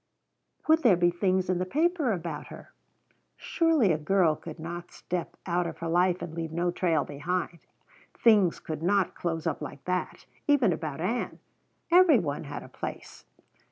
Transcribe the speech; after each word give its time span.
Would 0.67 0.81
there 0.81 0.95
be 0.97 1.11
things 1.11 1.47
in 1.47 1.59
the 1.59 1.63
paper 1.67 2.11
about 2.11 2.47
her? 2.47 2.73
Surely 3.37 3.91
a 3.91 3.99
girl 3.99 4.35
could 4.35 4.57
not 4.59 4.91
step 4.91 5.37
out 5.45 5.67
of 5.67 5.77
her 5.77 5.87
life 5.87 6.23
and 6.23 6.33
leave 6.33 6.51
no 6.51 6.71
trail 6.71 7.03
behind. 7.05 7.59
Things 8.15 8.59
could 8.59 8.81
not 8.81 9.13
close 9.13 9.45
up 9.45 9.61
like 9.61 9.85
that, 9.85 10.25
even 10.47 10.73
about 10.73 11.01
Ann. 11.01 11.37
Every 11.91 12.17
one 12.17 12.45
had 12.45 12.63
a 12.63 12.67
place. 12.67 13.25